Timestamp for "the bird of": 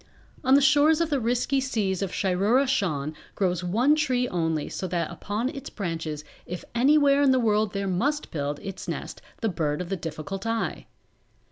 9.41-9.89